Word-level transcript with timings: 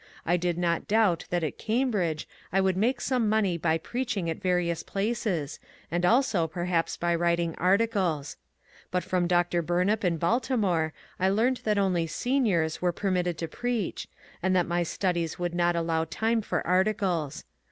I 0.25 0.35
did 0.35 0.57
not 0.57 0.87
doubt 0.87 1.25
that 1.29 1.43
at 1.43 1.59
Cambridge 1.59 2.27
I 2.51 2.59
could 2.59 2.75
make 2.75 2.99
some 2.99 3.29
money 3.29 3.55
by 3.55 3.77
preaching 3.77 4.31
at 4.31 4.41
various 4.41 4.81
places, 4.81 5.59
and 5.91 6.03
also 6.07 6.47
perhaps 6.47 6.97
by 6.97 7.13
writing 7.13 7.53
articles. 7.59 8.35
But 8.89 9.03
from 9.03 9.27
Dr. 9.27 9.61
Bumap 9.61 10.03
in 10.03 10.17
Baltimore 10.17 10.91
I 11.19 11.29
learned 11.29 11.57
that 11.65 11.77
only 11.77 12.07
Seniors 12.07 12.81
were 12.81 12.91
per 12.91 13.11
mitted 13.11 13.37
to 13.37 13.47
preach, 13.47 14.07
and 14.41 14.55
that 14.55 14.65
my 14.65 14.81
studies 14.81 15.37
would 15.37 15.53
not 15.53 15.75
allow 15.75 16.05
time 16.05 16.41
for 16.41 16.65
articles. 16.65 17.43